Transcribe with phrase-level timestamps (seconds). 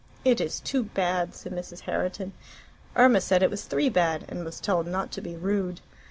[0.25, 1.81] "It is too bad," said Mrs.
[1.81, 2.33] Herriton.
[2.95, 5.79] Irma said it was three bad, and was told not to be rude.